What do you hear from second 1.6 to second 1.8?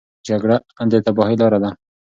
ده.